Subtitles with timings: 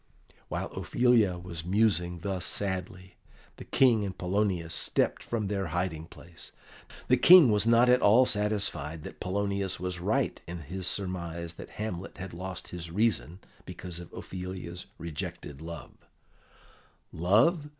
[0.47, 3.17] While Ophelia was musing thus sadly,
[3.57, 6.53] the King and Polonius stepped from their hiding place.
[7.07, 11.69] The King was not at all satisfied that Polonius was right in his surmise that
[11.77, 15.91] Hamlet had lost his reason because of Ophelia's rejected love.
[17.13, 17.69] "Love!